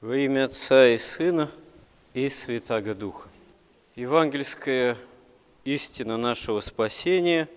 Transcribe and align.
Во 0.00 0.16
имя 0.16 0.44
Отца 0.44 0.88
и 0.88 0.96
Сына 0.96 1.50
и 2.14 2.30
Святаго 2.30 2.94
Духа. 2.94 3.28
Евангельская 3.96 4.96
истина 5.64 6.16
нашего 6.16 6.60
спасения 6.60 7.50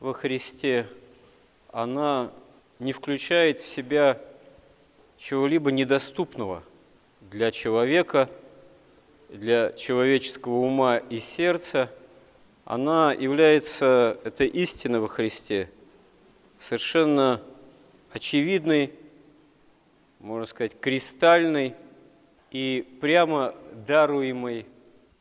во 0.00 0.14
Христе, 0.14 0.86
она 1.70 2.32
не 2.78 2.92
включает 2.92 3.58
в 3.58 3.68
себя 3.68 4.18
чего-либо 5.18 5.70
недоступного 5.70 6.62
для 7.20 7.50
человека, 7.50 8.30
для 9.28 9.72
человеческого 9.72 10.54
ума 10.54 10.96
и 10.96 11.18
сердца. 11.18 11.90
Она 12.64 13.12
является, 13.12 14.18
эта 14.24 14.44
истина 14.44 14.98
во 14.98 15.08
Христе, 15.08 15.68
совершенно 16.58 17.42
очевидной, 18.12 18.94
можно 20.26 20.44
сказать, 20.44 20.72
кристальной 20.80 21.76
и 22.50 22.84
прямо 23.00 23.54
даруемой 23.86 24.66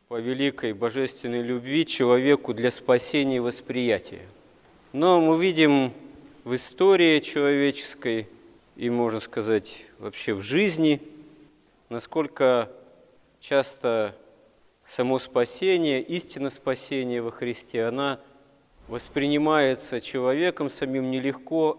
по 0.07 0.19
великой 0.19 0.73
божественной 0.73 1.43
любви 1.43 1.85
человеку 1.85 2.55
для 2.55 2.71
спасения 2.71 3.35
и 3.35 3.39
восприятия. 3.39 4.23
Но 4.93 5.21
мы 5.21 5.39
видим 5.39 5.93
в 6.43 6.55
истории 6.55 7.19
человеческой 7.19 8.27
и, 8.75 8.89
можно 8.89 9.19
сказать, 9.19 9.85
вообще 9.99 10.33
в 10.33 10.41
жизни, 10.41 10.99
насколько 11.89 12.71
часто 13.39 14.15
само 14.85 15.19
спасение, 15.19 16.01
истина 16.01 16.49
спасения 16.49 17.21
во 17.21 17.29
Христе, 17.29 17.83
она 17.83 18.19
воспринимается 18.87 20.01
человеком 20.01 20.67
самим 20.67 21.11
нелегко 21.11 21.77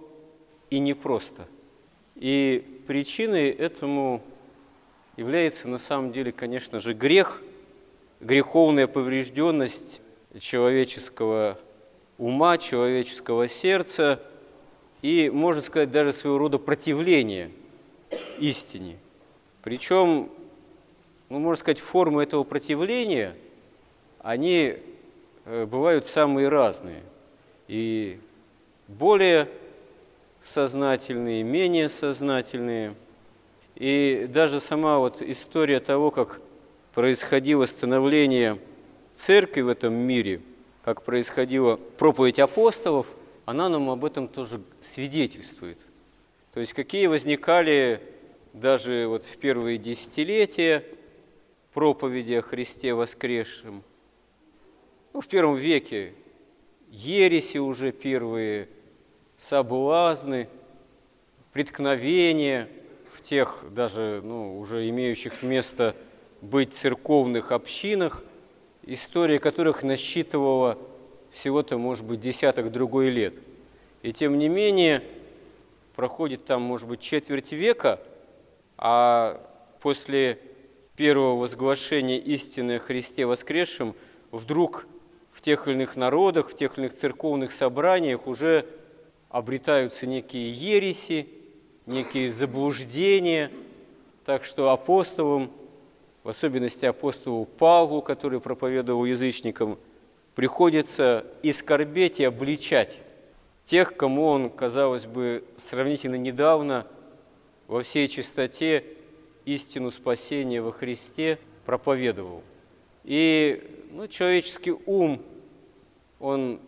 и 0.71 0.79
непросто. 0.79 1.49
И 2.15 2.76
причиной 2.87 3.51
этому 3.51 4.23
является 5.17 5.69
на 5.69 5.79
самом 5.79 6.13
деле, 6.13 6.33
конечно 6.33 6.81
же, 6.81 6.95
грех, 6.95 7.43
греховная 8.21 8.87
поврежденность 8.87 10.01
человеческого 10.39 11.59
ума, 12.19 12.59
человеческого 12.59 13.49
сердца 13.49 14.23
и, 15.03 15.31
можно 15.31 15.63
сказать, 15.63 15.91
даже 15.91 16.13
своего 16.13 16.39
рода 16.39 16.59
противление 16.59 17.51
истине. 18.39 18.97
Причем, 19.63 20.31
ну, 21.29 21.39
можно 21.39 21.61
сказать, 21.61 21.81
формы 21.81 22.23
этого 22.23 22.45
противления, 22.45 23.35
они 24.21 24.77
э, 25.45 25.67
бывают 25.67 26.07
самые 26.07 26.49
разные. 26.49 27.03
И 27.69 28.21
более 28.89 29.49
сознательные, 30.43 31.43
менее 31.43 31.89
сознательные. 31.89 32.95
И 33.75 34.27
даже 34.33 34.61
сама 34.61 34.99
вот 34.99 35.21
история 35.21 35.81
того, 35.81 36.11
как 36.11 36.41
происходило 36.95 37.67
становление 37.67 38.59
церкви 39.15 39.61
в 39.61 39.69
этом 39.69 39.95
мире, 39.95 40.41
как 40.83 41.03
происходила 41.03 41.77
проповедь 41.77 42.39
апостолов, 42.39 43.07
она 43.45 43.69
нам 43.69 43.91
об 43.91 44.05
этом 44.05 44.29
тоже 44.29 44.63
свидетельствует. 44.81 45.79
То 46.55 46.61
есть 46.61 46.73
какие 46.73 47.07
возникали 47.07 48.01
даже 48.53 49.07
вот 49.09 49.25
в 49.25 49.37
первые 49.37 49.79
десятилетия 49.79 50.85
проповеди 51.75 52.35
о 52.35 52.43
Христе 52.43 52.95
воскресшем. 52.95 53.83
Ну, 55.13 55.21
в 55.21 55.29
первом 55.29 55.57
веке 55.57 56.15
ереси 56.91 57.59
уже 57.59 57.93
первые– 57.93 58.69
соблазны, 59.39 60.49
преткновения 61.53 62.69
в 63.15 63.23
тех 63.23 63.65
даже 63.71 64.21
ну, 64.23 64.59
уже 64.59 64.89
имеющих 64.89 65.43
место 65.43 65.97
быть 66.43 66.75
церковных 66.75 67.53
общинах, 67.53 68.23
история 68.85 69.39
которых 69.39 69.83
насчитывала 69.83 70.79
всего-то, 71.33 71.79
может 71.79 72.05
быть, 72.05 72.21
десяток 72.21 72.73
другой 72.73 73.11
лет. 73.11 73.35
И 74.03 74.13
тем 74.13 74.39
не 74.39 74.49
менее, 74.49 75.03
проходит 75.95 76.45
там, 76.45 76.63
может 76.63 76.89
быть, 76.89 77.01
четверть 77.01 77.53
века, 77.53 78.01
а 78.79 79.41
после 79.81 80.39
первого 80.95 81.41
возглашения 81.41 82.19
истины 82.19 82.77
о 82.77 82.79
Христе 82.79 83.27
воскресшем 83.27 83.95
вдруг 84.31 84.87
в 85.33 85.43
тех 85.43 85.67
или 85.67 85.75
иных 85.75 85.97
народах, 85.97 86.51
в 86.51 86.57
тех 86.57 86.79
или 86.79 86.87
иных 86.87 86.95
церковных 86.95 87.53
собраниях 87.53 88.27
уже 88.27 88.67
обретаются 89.29 90.07
некие 90.07 90.53
ереси, 90.53 91.29
некие 91.87 92.31
заблуждения. 92.31 93.51
Так 94.25 94.45
что 94.45 94.71
апостолам, 94.71 95.51
в 96.25 96.29
особенности 96.29 96.87
апостолу 96.87 97.45
Павлу, 97.45 98.03
который 98.03 98.41
проповедовал 98.41 99.05
язычникам, 99.05 99.79
приходится 100.35 101.25
и 101.43 101.53
скорбеть, 101.53 102.21
и 102.21 102.25
обличать 102.25 103.01
тех, 103.65 103.97
кому 103.97 104.27
он, 104.27 104.51
казалось 104.51 105.07
бы, 105.07 105.45
сравнительно 105.57 106.17
недавно 106.17 106.87
во 107.67 107.83
всей 107.83 108.07
чистоте 108.09 108.85
истину 109.45 109.91
спасения 109.91 110.63
во 110.63 110.73
Христе 110.73 111.39
проповедовал. 111.65 112.43
И 113.05 113.87
ну, 113.91 114.09
человеческий 114.09 114.75
ум, 114.87 115.23
он 116.21 116.61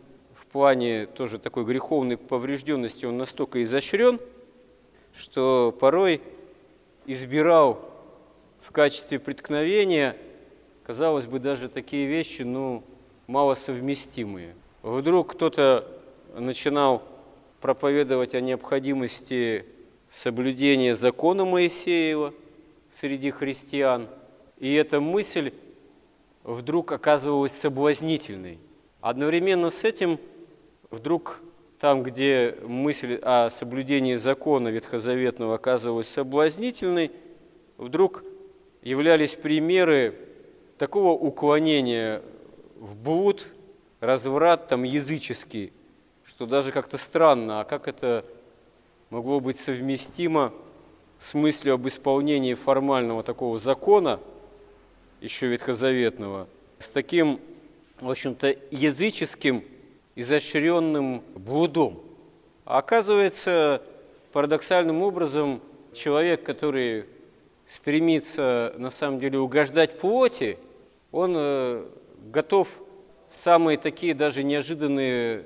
плане 0.49 1.07
тоже 1.07 1.39
такой 1.39 1.65
греховной 1.65 2.17
поврежденности 2.17 3.07
он 3.07 3.19
настолько 3.19 3.63
изощрен, 3.63 4.21
что 5.15 5.77
порой 5.79 6.21
избирал 7.07 7.81
в 8.61 8.71
качестве 8.71 9.19
преткновения, 9.19 10.17
казалось 10.85 11.27
бы, 11.27 11.39
даже 11.39 11.69
такие 11.69 12.07
вещи, 12.07 12.43
ну, 12.43 12.83
малосовместимые. 13.27 14.55
Вдруг 14.83 15.33
кто-то 15.33 15.87
начинал 16.35 17.03
проповедовать 17.61 18.35
о 18.35 18.41
необходимости 18.41 19.67
соблюдения 20.11 20.95
закона 20.95 21.45
Моисеева 21.45 22.33
среди 22.91 23.31
христиан, 23.31 24.09
и 24.59 24.73
эта 24.75 25.01
мысль 25.01 25.53
вдруг 26.45 26.93
оказывалась 26.93 27.53
соблазнительной. 27.53 28.59
Одновременно 29.01 29.71
с 29.71 29.85
этим 29.85 30.19
вдруг 30.91 31.41
там, 31.79 32.03
где 32.03 32.57
мысль 32.63 33.19
о 33.23 33.49
соблюдении 33.51 34.15
закона 34.15 34.69
ветхозаветного 34.69 35.55
оказывалась 35.55 36.09
соблазнительной, 36.09 37.13
вдруг 37.77 38.25
являлись 38.83 39.35
примеры 39.35 40.15
такого 40.77 41.13
уклонения 41.13 42.23
в 42.77 42.97
блуд, 42.97 43.47
разврат 44.01 44.69
там 44.69 44.83
языческий, 44.83 45.73
что 46.25 46.47
даже 46.47 46.73
как-то 46.73 46.99
странно, 46.99 47.61
а 47.61 47.65
как 47.65 47.89
это 47.89 48.25
могло 49.11 49.41
быть 49.41 49.59
совместимо 49.59 50.53
с 51.19 51.35
мыслью 51.35 51.75
об 51.75 51.87
исполнении 51.87 52.55
формального 52.55 53.23
такого 53.23 53.59
закона, 53.59 54.21
еще 55.21 55.49
ветхозаветного, 55.49 56.49
с 56.79 56.91
таким, 56.91 57.41
в 58.01 58.09
общем-то, 58.09 58.55
языческим 58.71 59.65
изощренным 60.19 61.23
блудом. 61.37 62.03
А 62.65 62.79
оказывается, 62.79 63.81
парадоксальным 64.33 65.01
образом, 65.03 65.61
человек, 65.95 66.43
который 66.43 67.05
стремится 67.69 68.75
на 68.79 68.91
самом 68.91 69.21
деле 69.21 69.39
угождать 69.39 70.01
плоти, 70.01 70.59
он 71.13 71.35
э, 71.37 71.87
готов 72.33 72.69
в 73.31 73.37
самые 73.37 73.79
такие 73.79 74.13
даже 74.13 74.43
неожиданные 74.43 75.45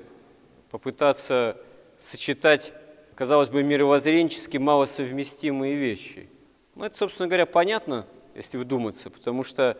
попытаться 0.71 1.55
сочетать, 1.99 2.73
казалось 3.13 3.49
бы, 3.49 3.61
мировоззренчески 3.61 4.57
малосовместимые 4.57 5.75
вещи. 5.75 6.27
Ну, 6.73 6.83
это, 6.83 6.97
собственно 6.97 7.27
говоря, 7.27 7.45
понятно, 7.45 8.07
если 8.33 8.57
вдуматься, 8.57 9.11
потому 9.11 9.43
что 9.43 9.77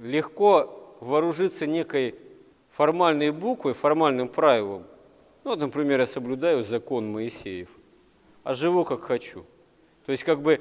легко 0.00 0.96
вооружиться 1.00 1.66
некой 1.66 2.14
формальной 2.74 3.30
буквой, 3.30 3.72
формальным 3.72 4.28
правилом. 4.28 4.84
Ну, 5.44 5.50
вот, 5.50 5.60
например, 5.60 6.00
я 6.00 6.06
соблюдаю 6.06 6.64
закон 6.64 7.10
Моисеев, 7.10 7.68
а 8.42 8.52
живу 8.52 8.84
как 8.84 9.02
хочу. 9.02 9.44
То 10.06 10.12
есть 10.12 10.24
как 10.24 10.42
бы 10.42 10.60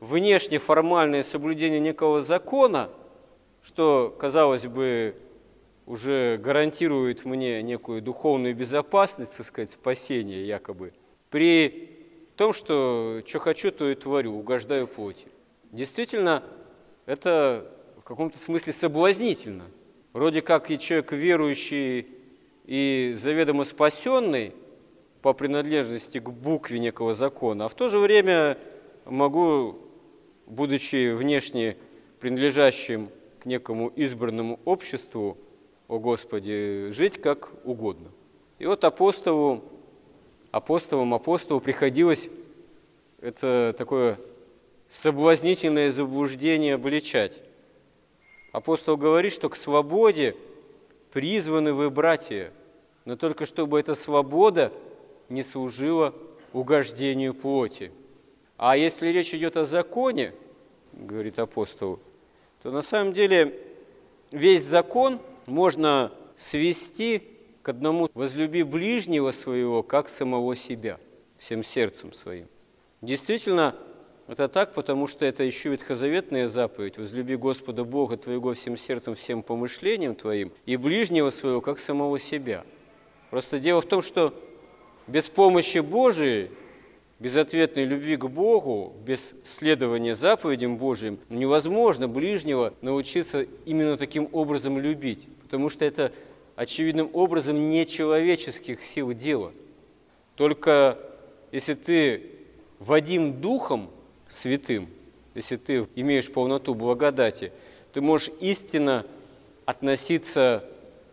внешне 0.00 0.58
формальное 0.58 1.22
соблюдение 1.22 1.78
некого 1.78 2.20
закона, 2.20 2.90
что, 3.62 4.14
казалось 4.18 4.66
бы, 4.66 5.14
уже 5.86 6.36
гарантирует 6.38 7.24
мне 7.24 7.62
некую 7.62 8.02
духовную 8.02 8.56
безопасность, 8.56 9.36
так 9.36 9.46
сказать, 9.46 9.70
спасение 9.70 10.44
якобы, 10.44 10.92
при 11.30 11.90
том, 12.36 12.52
что 12.52 13.22
что 13.24 13.38
хочу, 13.38 13.70
то 13.70 13.88
и 13.88 13.94
творю, 13.94 14.36
угождаю 14.36 14.88
плоти. 14.88 15.28
Действительно, 15.70 16.42
это 17.06 17.70
в 17.98 18.02
каком-то 18.02 18.38
смысле 18.38 18.72
соблазнительно– 18.72 19.66
Вроде 20.12 20.42
как 20.42 20.70
и 20.70 20.78
человек 20.78 21.12
верующий 21.12 22.06
и 22.66 23.12
заведомо 23.16 23.64
спасенный 23.64 24.52
по 25.22 25.32
принадлежности 25.32 26.18
к 26.18 26.30
букве 26.30 26.78
некого 26.78 27.14
закона, 27.14 27.66
а 27.66 27.68
в 27.68 27.74
то 27.74 27.88
же 27.88 27.98
время 27.98 28.58
могу 29.04 29.78
будучи 30.46 31.12
внешне 31.12 31.76
принадлежащим 32.20 33.08
к 33.40 33.46
некому 33.46 33.88
избранному 33.88 34.60
обществу, 34.64 35.38
о 35.88 35.98
Господи, 35.98 36.88
жить 36.90 37.20
как 37.20 37.50
угодно. 37.64 38.10
И 38.58 38.66
вот 38.66 38.84
апостолу, 38.84 39.62
апостолам, 40.50 41.14
апостолу 41.14 41.60
приходилось 41.60 42.30
это 43.20 43.74
такое 43.76 44.18
соблазнительное 44.88 45.90
заблуждение 45.90 46.74
обличать. 46.74 47.40
Апостол 48.52 48.98
говорит, 48.98 49.32
что 49.32 49.48
к 49.48 49.56
свободе 49.56 50.36
призваны 51.12 51.72
вы, 51.72 51.90
братья, 51.90 52.52
но 53.06 53.16
только 53.16 53.46
чтобы 53.46 53.80
эта 53.80 53.94
свобода 53.94 54.72
не 55.28 55.42
служила 55.42 56.14
угождению 56.52 57.34
плоти. 57.34 57.90
А 58.58 58.76
если 58.76 59.08
речь 59.08 59.34
идет 59.34 59.56
о 59.56 59.64
законе, 59.64 60.34
говорит 60.92 61.38
апостол, 61.38 61.98
то 62.62 62.70
на 62.70 62.82
самом 62.82 63.14
деле 63.14 63.58
весь 64.30 64.62
закон 64.62 65.20
можно 65.46 66.12
свести 66.36 67.22
к 67.62 67.70
одному 67.70 68.10
«возлюби 68.12 68.62
ближнего 68.62 69.30
своего, 69.30 69.82
как 69.82 70.08
самого 70.08 70.54
себя, 70.56 70.98
всем 71.38 71.64
сердцем 71.64 72.12
своим». 72.12 72.46
Действительно, 73.00 73.74
это 74.28 74.48
так, 74.48 74.72
потому 74.74 75.06
что 75.06 75.24
это 75.24 75.42
еще 75.42 75.70
ветхозаветная 75.70 76.46
заповедь 76.46 76.98
«возлюби 76.98 77.36
Господа 77.36 77.84
Бога 77.84 78.16
твоего 78.16 78.54
всем 78.54 78.76
сердцем, 78.76 79.14
всем 79.14 79.42
помышлением 79.42 80.14
твоим 80.14 80.52
и 80.64 80.76
ближнего 80.76 81.30
своего, 81.30 81.60
как 81.60 81.78
самого 81.78 82.18
себя». 82.18 82.64
Просто 83.30 83.58
дело 83.58 83.80
в 83.80 83.86
том, 83.86 84.02
что 84.02 84.34
без 85.06 85.28
помощи 85.28 85.78
Божией, 85.78 86.50
без 87.18 87.36
ответной 87.36 87.84
любви 87.84 88.16
к 88.16 88.26
Богу, 88.26 88.94
без 89.04 89.34
следования 89.42 90.14
заповедям 90.14 90.76
Божьим 90.76 91.18
невозможно 91.28 92.08
ближнего 92.08 92.74
научиться 92.80 93.46
именно 93.64 93.96
таким 93.96 94.28
образом 94.32 94.78
любить, 94.78 95.28
потому 95.42 95.68
что 95.68 95.84
это 95.84 96.12
очевидным 96.56 97.10
образом 97.12 97.68
не 97.68 97.86
человеческих 97.86 98.82
сил 98.82 99.12
дело. 99.12 99.52
Только 100.36 100.98
если 101.50 101.74
ты 101.74 102.30
Вадим 102.78 103.40
Духом 103.40 103.90
Святым, 104.32 104.88
если 105.34 105.56
ты 105.56 105.86
имеешь 105.94 106.32
полноту 106.32 106.74
благодати, 106.74 107.52
ты 107.92 108.00
можешь 108.00 108.30
истинно 108.40 109.04
относиться 109.66 110.64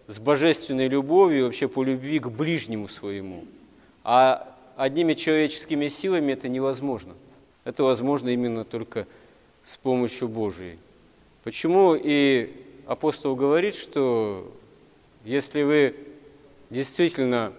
с 0.08 0.20
божественной 0.20 0.88
любовью, 0.88 1.46
вообще 1.46 1.68
по 1.68 1.84
любви 1.84 2.20
к 2.20 2.30
ближнему 2.30 2.88
своему. 2.88 3.44
А 4.06 4.56
одними 4.78 5.16
человеческими 5.16 5.90
силами 5.90 6.32
это 6.32 6.48
невозможно. 6.48 7.14
Это 7.66 7.84
возможно 7.84 8.30
именно 8.30 8.64
только 8.64 9.06
с 9.66 9.76
помощью 9.76 10.30
Божией. 10.30 10.78
Почему 11.44 11.96
и 11.96 12.50
апостол 12.86 13.36
говорит, 13.36 13.76
что 13.76 14.50
если 15.26 15.64
вы 15.64 15.94
действительно 16.70 17.52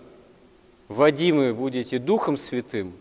водимы 0.88 1.52
будете 1.52 1.98
Духом 1.98 2.38
Святым, 2.38 2.94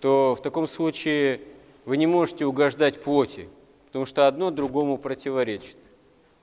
то 0.00 0.34
в 0.34 0.40
таком 0.40 0.66
случае 0.66 1.42
вы 1.84 1.96
не 1.96 2.06
можете 2.06 2.46
угождать 2.46 3.02
плоти, 3.02 3.48
потому 3.86 4.04
что 4.04 4.26
одно 4.26 4.50
другому 4.50 4.98
противоречит. 4.98 5.76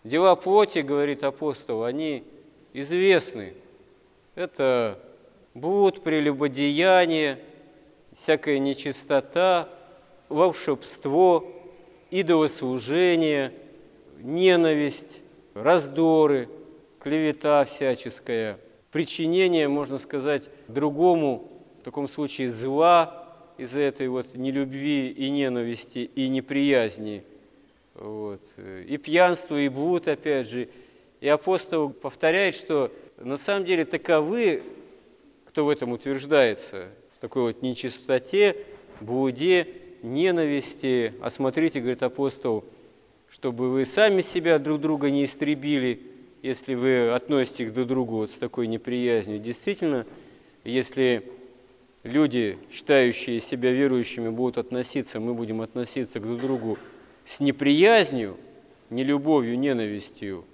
Дела 0.03 0.35
плоти, 0.35 0.79
говорит 0.79 1.23
апостол, 1.23 1.83
они 1.83 2.23
известны. 2.73 3.53
Это 4.35 4.99
блуд, 5.53 6.01
прелюбодеяние, 6.03 7.39
всякая 8.13 8.59
нечистота, 8.59 9.69
волшебство, 10.29 11.47
идолослужение, 12.11 13.53
ненависть, 14.19 15.19
раздоры, 15.53 16.49
клевета 16.99 17.65
всяческая, 17.65 18.59
причинение, 18.91 19.67
можно 19.67 19.97
сказать, 19.97 20.49
другому, 20.67 21.49
в 21.79 21.83
таком 21.83 22.07
случае 22.07 22.49
зла, 22.49 23.28
из-за 23.59 23.81
этой 23.81 24.07
вот 24.07 24.35
нелюбви 24.35 25.09
и 25.09 25.29
ненависти 25.29 26.09
и 26.15 26.29
неприязни. 26.29 27.23
Вот. 27.93 28.41
И 28.87 28.97
пьянство, 28.97 29.59
и 29.59 29.67
блуд, 29.67 30.07
опять 30.07 30.47
же. 30.47 30.69
И 31.19 31.27
апостол 31.27 31.89
повторяет, 31.89 32.55
что 32.55 32.91
на 33.17 33.35
самом 33.35 33.65
деле 33.65 33.83
таковы, 33.83 34.63
кто 35.49 35.65
в 35.65 35.69
этом 35.69 35.91
утверждается, 35.91 36.87
в 37.13 37.19
такой 37.19 37.41
вот 37.41 37.61
нечистоте, 37.61 38.55
блуде, 39.01 39.67
ненависти. 40.01 41.13
А 41.21 41.29
смотрите, 41.29 41.81
говорит 41.81 42.01
апостол, 42.01 42.63
чтобы 43.29 43.69
вы 43.69 43.83
сами 43.83 44.21
себя 44.21 44.57
друг 44.57 44.79
друга 44.79 45.09
не 45.09 45.25
истребили, 45.25 45.99
если 46.41 46.75
вы 46.75 47.09
относитесь 47.09 47.71
друг 47.71 47.87
к 47.87 47.89
другу 47.89 48.15
вот 48.15 48.31
с 48.31 48.35
такой 48.35 48.67
неприязнью. 48.67 49.39
Действительно, 49.39 50.05
если 50.63 51.23
люди, 52.03 52.57
считающие 52.71 53.39
себя 53.39 53.71
верующими, 53.71 54.29
будут 54.29 54.57
относиться, 54.57 55.19
мы 55.19 55.33
будем 55.33 55.61
относиться 55.61 56.19
друг 56.19 56.39
к 56.39 56.41
другу 56.41 56.77
с 57.25 57.39
неприязнью, 57.39 58.37
не 58.89 59.03
любовью, 59.03 59.57
ненавистью, 59.59 60.45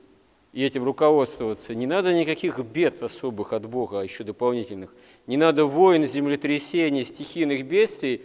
и 0.56 0.64
этим 0.64 0.86
руководствоваться. 0.86 1.76
Не 1.76 1.86
надо 1.86 2.14
никаких 2.14 2.60
бед 2.60 3.04
особых 3.04 3.52
от 3.52 3.66
Бога, 3.68 4.00
а 4.00 4.04
еще 4.04 4.24
дополнительных. 4.24 4.96
Не 5.28 5.36
надо 5.36 5.66
войн, 5.66 6.08
землетрясений, 6.08 7.04
стихийных 7.04 7.66
бедствий. 7.66 8.22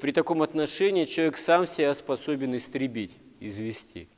При 0.00 0.12
таком 0.12 0.40
отношении 0.40 1.04
человек 1.04 1.36
сам 1.36 1.66
себя 1.66 1.92
способен 1.92 2.56
истребить, 2.56 3.14
извести. 3.40 4.08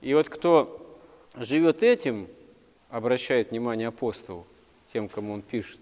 И 0.00 0.14
вот 0.14 0.28
кто 0.28 0.98
живет 1.36 1.84
этим, 1.84 2.26
обращает 2.90 3.52
внимание 3.52 3.86
апостол, 3.86 4.44
тем, 4.92 5.08
кому 5.08 5.34
он 5.34 5.42
пишет, 5.42 5.78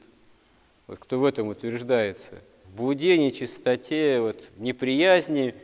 вот 0.87 0.99
кто 0.99 1.19
в 1.19 1.25
этом 1.25 1.49
утверждается, 1.49 2.41
в 2.67 2.77
блуде, 2.77 3.17
нечистоте, 3.19 4.21
вот, 4.21 4.43
неприязни, 4.57 5.55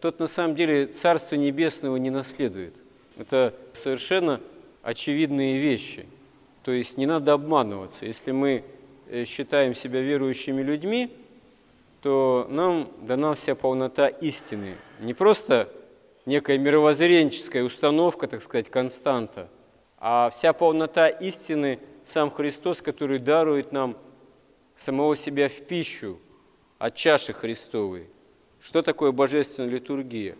тот 0.00 0.18
на 0.18 0.26
самом 0.26 0.56
деле 0.56 0.86
Царство 0.86 1.36
Небесного 1.36 1.96
не 1.96 2.10
наследует. 2.10 2.74
Это 3.16 3.54
совершенно 3.72 4.40
очевидные 4.82 5.58
вещи. 5.58 6.06
То 6.64 6.72
есть 6.72 6.96
не 6.96 7.06
надо 7.06 7.32
обманываться. 7.32 8.06
Если 8.06 8.32
мы 8.32 8.64
э, 9.08 9.24
считаем 9.24 9.74
себя 9.74 10.00
верующими 10.00 10.62
людьми, 10.62 11.10
то 12.02 12.46
нам 12.50 12.88
дана 13.02 13.34
вся 13.34 13.54
полнота 13.54 14.08
истины. 14.08 14.76
Не 15.00 15.14
просто 15.14 15.68
некая 16.26 16.58
мировоззренческая 16.58 17.62
установка, 17.62 18.26
так 18.26 18.42
сказать, 18.42 18.68
константа, 18.68 19.48
а 19.98 20.30
вся 20.30 20.52
полнота 20.52 21.08
истины 21.08 21.78
сам 22.04 22.30
Христос, 22.30 22.82
который 22.82 23.20
дарует 23.20 23.70
нам 23.70 23.96
самого 24.76 25.16
себя 25.16 25.48
в 25.48 25.60
пищу 25.60 26.18
от 26.78 26.94
чаши 26.94 27.32
Христовой. 27.32 28.08
Что 28.60 28.82
такое 28.82 29.12
божественная 29.12 29.70
литургия? 29.70 30.36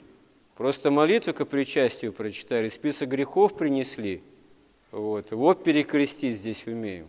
Просто 0.57 0.91
молитвы 0.91 1.33
к 1.33 1.45
причастию 1.45 2.13
прочитали, 2.13 2.69
список 2.69 3.09
грехов 3.09 3.57
принесли. 3.57 4.23
Вот, 4.91 5.31
вот 5.31 5.65
перекрестить 5.65 6.37
здесь 6.37 6.67
умеем. 6.67 7.09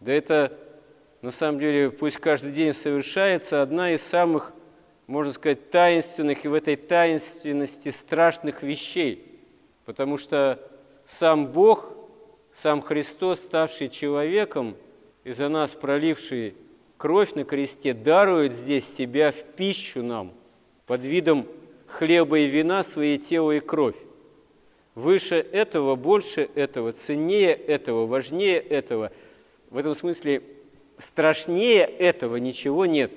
Да 0.00 0.12
это, 0.12 0.58
на 1.20 1.30
самом 1.30 1.60
деле, 1.60 1.90
пусть 1.90 2.16
каждый 2.16 2.52
день 2.52 2.72
совершается 2.72 3.62
одна 3.62 3.92
из 3.92 4.02
самых, 4.02 4.54
можно 5.06 5.32
сказать, 5.32 5.70
таинственных 5.70 6.44
и 6.44 6.48
в 6.48 6.54
этой 6.54 6.76
таинственности 6.76 7.90
страшных 7.90 8.62
вещей. 8.62 9.40
Потому 9.84 10.16
что 10.16 10.58
сам 11.04 11.48
Бог, 11.48 11.92
сам 12.54 12.80
Христос, 12.80 13.40
ставший 13.40 13.88
человеком– 13.88 14.76
и 15.30 15.32
за 15.32 15.48
нас 15.48 15.76
проливший 15.76 16.56
кровь 16.96 17.34
на 17.34 17.44
кресте, 17.44 17.94
дарует 17.94 18.52
здесь 18.52 18.92
себя 18.92 19.30
в 19.30 19.40
пищу 19.54 20.02
нам 20.02 20.34
под 20.86 21.04
видом 21.04 21.46
хлеба 21.86 22.40
и 22.40 22.46
вина 22.46 22.82
свои 22.82 23.16
тело 23.16 23.52
и 23.52 23.60
кровь. 23.60 23.94
Выше 24.96 25.36
этого, 25.36 25.94
больше 25.94 26.50
этого, 26.56 26.90
ценнее 26.90 27.52
этого, 27.52 28.06
важнее 28.06 28.58
этого, 28.58 29.12
в 29.70 29.76
этом 29.76 29.94
смысле 29.94 30.42
страшнее 30.98 31.84
этого 31.84 32.34
ничего 32.34 32.84
нет. 32.84 33.12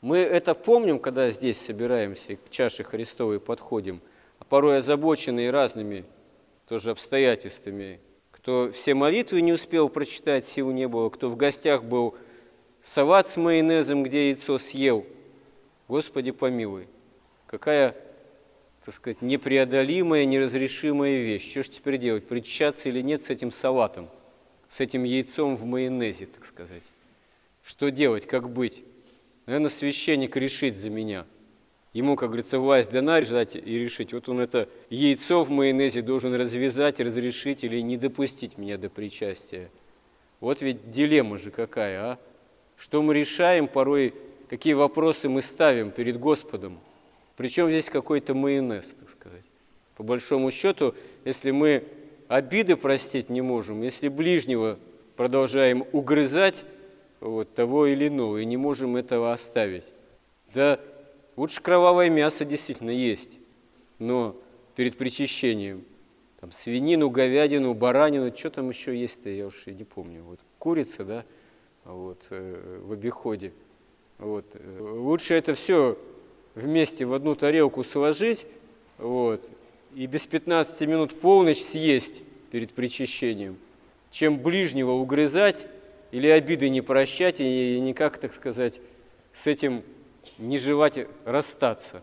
Мы 0.00 0.20
это 0.20 0.54
помним, 0.54 0.98
когда 0.98 1.28
здесь 1.28 1.60
собираемся, 1.60 2.36
к 2.36 2.48
чаше 2.48 2.84
Христовой 2.84 3.38
подходим, 3.38 4.00
а 4.38 4.46
порой 4.46 4.78
озабоченные 4.78 5.50
разными 5.50 6.06
тоже 6.70 6.90
обстоятельствами, 6.90 8.00
кто 8.48 8.72
все 8.72 8.94
молитвы 8.94 9.42
не 9.42 9.52
успел 9.52 9.90
прочитать, 9.90 10.46
сил 10.46 10.70
не 10.70 10.88
было, 10.88 11.10
кто 11.10 11.28
в 11.28 11.36
гостях 11.36 11.84
был, 11.84 12.16
салат 12.82 13.26
с 13.26 13.36
майонезом, 13.36 14.02
где 14.02 14.30
яйцо 14.30 14.56
съел. 14.56 15.04
Господи, 15.86 16.30
помилуй, 16.30 16.86
какая, 17.46 17.94
так 18.82 18.94
сказать, 18.94 19.20
непреодолимая, 19.20 20.24
неразрешимая 20.24 21.18
вещь. 21.18 21.50
Что 21.50 21.62
же 21.62 21.68
теперь 21.68 21.98
делать, 21.98 22.26
причащаться 22.26 22.88
или 22.88 23.02
нет 23.02 23.20
с 23.20 23.28
этим 23.28 23.50
салатом, 23.50 24.08
с 24.66 24.80
этим 24.80 25.04
яйцом 25.04 25.54
в 25.54 25.66
майонезе, 25.66 26.24
так 26.24 26.46
сказать? 26.46 26.84
Что 27.62 27.90
делать, 27.90 28.26
как 28.26 28.48
быть? 28.48 28.82
Наверное, 29.44 29.68
священник 29.68 30.36
решит 30.36 30.74
за 30.74 30.88
меня. 30.88 31.26
Ему, 31.92 32.16
как 32.16 32.28
говорится, 32.28 32.58
власть 32.58 32.90
дана 32.90 33.20
решать 33.20 33.56
и 33.56 33.78
решить. 33.78 34.12
Вот 34.12 34.28
он 34.28 34.40
это 34.40 34.68
яйцо 34.90 35.42
в 35.42 35.50
майонезе 35.50 36.02
должен 36.02 36.34
развязать, 36.34 37.00
разрешить 37.00 37.64
или 37.64 37.80
не 37.80 37.96
допустить 37.96 38.58
меня 38.58 38.76
до 38.76 38.90
причастия. 38.90 39.70
Вот 40.40 40.60
ведь 40.60 40.90
дилемма 40.90 41.38
же 41.38 41.50
какая, 41.50 42.00
а? 42.00 42.18
Что 42.76 43.02
мы 43.02 43.14
решаем 43.14 43.66
порой, 43.66 44.14
какие 44.48 44.74
вопросы 44.74 45.28
мы 45.28 45.42
ставим 45.42 45.90
перед 45.90 46.18
Господом. 46.20 46.78
Причем 47.36 47.70
здесь 47.70 47.88
какой-то 47.88 48.34
майонез, 48.34 48.94
так 48.98 49.08
сказать. 49.08 49.44
По 49.96 50.02
большому 50.02 50.50
счету, 50.50 50.94
если 51.24 51.50
мы 51.50 51.84
обиды 52.28 52.76
простить 52.76 53.30
не 53.30 53.40
можем, 53.40 53.82
если 53.82 54.08
ближнего 54.08 54.78
продолжаем 55.16 55.84
угрызать 55.92 56.64
вот, 57.20 57.52
того 57.54 57.86
или 57.86 58.06
иного, 58.06 58.38
и 58.38 58.44
не 58.44 58.56
можем 58.56 58.96
этого 58.96 59.32
оставить. 59.32 59.84
Да 60.54 60.78
лучше 61.38 61.62
кровавое 61.62 62.10
мясо 62.10 62.44
действительно 62.44 62.90
есть, 62.90 63.38
но 63.98 64.36
перед 64.74 64.98
причащением 64.98 65.84
там, 66.40 66.52
свинину, 66.52 67.10
говядину, 67.10 67.74
баранину, 67.74 68.34
что 68.36 68.50
там 68.50 68.68
еще 68.68 68.96
есть-то, 68.96 69.30
я 69.30 69.46
уж 69.46 69.66
и 69.66 69.72
не 69.72 69.84
помню. 69.84 70.22
Вот 70.22 70.40
курица, 70.58 71.04
да, 71.04 71.24
вот, 71.84 72.26
э, 72.30 72.80
в 72.84 72.92
обиходе. 72.92 73.52
Вот. 74.18 74.44
Лучше 74.80 75.34
это 75.34 75.54
все 75.54 75.96
вместе 76.54 77.04
в 77.04 77.14
одну 77.14 77.34
тарелку 77.34 77.84
сложить, 77.84 78.46
вот, 78.98 79.48
и 79.94 80.06
без 80.06 80.26
15 80.26 80.80
минут 80.82 81.20
полночь 81.20 81.62
съесть 81.62 82.22
перед 82.50 82.72
причащением, 82.72 83.56
чем 84.10 84.38
ближнего 84.38 84.92
угрызать 84.92 85.66
или 86.10 86.26
обиды 86.26 86.68
не 86.68 86.80
прощать 86.80 87.40
и 87.40 87.78
никак, 87.80 88.18
так 88.18 88.32
сказать, 88.32 88.80
с 89.32 89.46
этим 89.46 89.82
не 90.38 90.58
желать 90.58 91.06
расстаться. 91.24 92.02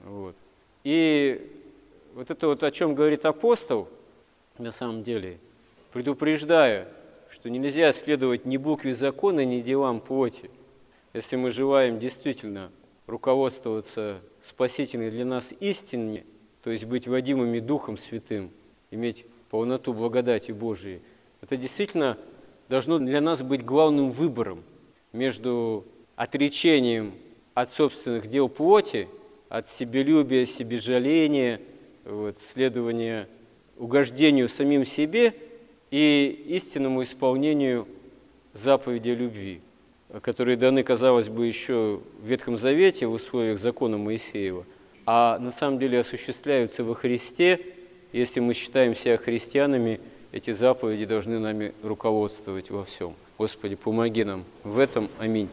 Вот. 0.00 0.34
И 0.82 1.46
вот 2.14 2.30
это 2.30 2.48
вот 2.48 2.62
о 2.62 2.70
чем 2.70 2.94
говорит 2.94 3.24
апостол, 3.24 3.88
на 4.58 4.72
самом 4.72 5.02
деле, 5.02 5.38
предупреждая, 5.92 6.88
что 7.30 7.48
нельзя 7.48 7.92
следовать 7.92 8.46
ни 8.46 8.56
букве 8.56 8.94
закона, 8.94 9.44
ни 9.44 9.60
делам 9.60 10.00
плоти. 10.00 10.50
Если 11.12 11.36
мы 11.36 11.50
желаем 11.50 11.98
действительно 11.98 12.70
руководствоваться 13.06 14.20
спасительной 14.40 15.10
для 15.10 15.24
нас 15.24 15.54
истиной, 15.60 16.24
то 16.62 16.70
есть 16.70 16.84
быть 16.84 17.08
водимыми 17.08 17.58
Духом 17.58 17.96
Святым, 17.96 18.50
иметь 18.90 19.26
полноту 19.50 19.92
благодати 19.92 20.52
Божией, 20.52 21.00
это 21.40 21.56
действительно 21.56 22.18
должно 22.68 22.98
для 22.98 23.20
нас 23.20 23.42
быть 23.42 23.64
главным 23.64 24.10
выбором 24.10 24.62
между 25.12 25.84
отречением 26.16 27.14
от 27.60 27.70
собственных 27.70 28.26
дел 28.26 28.48
плоти, 28.48 29.08
от 29.48 29.68
себелюбия, 29.68 30.46
себежаления, 30.46 31.60
вот, 32.04 32.38
следования 32.40 33.28
угождению 33.76 34.48
самим 34.48 34.84
себе 34.84 35.34
и 35.90 36.44
истинному 36.48 37.02
исполнению 37.02 37.86
заповеди 38.52 39.10
любви, 39.10 39.60
которые 40.22 40.56
даны, 40.56 40.82
казалось 40.82 41.28
бы, 41.28 41.46
еще 41.46 42.00
в 42.22 42.26
Ветхом 42.26 42.56
Завете 42.56 43.06
в 43.06 43.12
условиях 43.12 43.58
закона 43.58 43.98
Моисеева, 43.98 44.64
а 45.06 45.38
на 45.38 45.50
самом 45.50 45.78
деле 45.78 46.00
осуществляются 46.00 46.84
во 46.84 46.94
Христе. 46.94 47.60
Если 48.12 48.40
мы 48.40 48.54
считаем 48.54 48.96
себя 48.96 49.16
христианами, 49.16 50.00
эти 50.32 50.50
заповеди 50.50 51.06
должны 51.06 51.38
нами 51.38 51.74
руководствовать 51.82 52.70
во 52.70 52.84
всем. 52.84 53.14
Господи, 53.38 53.76
помоги 53.76 54.24
нам 54.24 54.44
в 54.64 54.78
этом. 54.78 55.08
Аминь. 55.18 55.48